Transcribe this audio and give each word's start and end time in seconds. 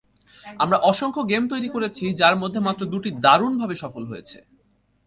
আমরা 0.59 0.77
অসংখ্য 0.89 1.21
গেম 1.31 1.43
তৈরি 1.51 1.69
করেছি, 1.75 2.05
যার 2.21 2.35
মধ্যে 2.41 2.59
মাত্র 2.67 2.81
দুটি 2.93 3.09
দারুণভাবে 3.25 3.75
সফল 3.83 4.03
হয়েছে। 4.05 4.37